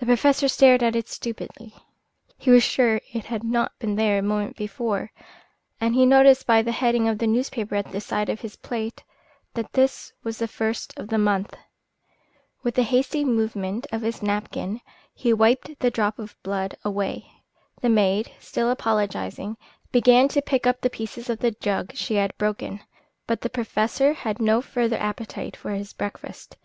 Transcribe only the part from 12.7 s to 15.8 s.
a hasty movement of his napkin he wiped